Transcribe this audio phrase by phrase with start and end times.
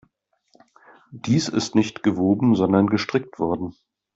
[1.11, 3.75] Dies ist nicht gewoben, sondern gestrickt worden.